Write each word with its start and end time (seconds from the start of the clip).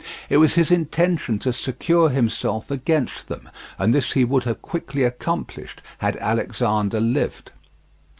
It 0.31 0.37
was 0.37 0.55
his 0.55 0.71
intention 0.71 1.37
to 1.37 1.53
secure 1.53 2.09
himself 2.09 2.71
against 2.71 3.27
them, 3.27 3.49
and 3.77 3.93
this 3.93 4.13
he 4.13 4.25
would 4.25 4.45
have 4.45 4.63
quickly 4.63 5.03
accomplished 5.03 5.83
had 5.99 6.17
Alexander 6.17 6.99
lived. 6.99 7.51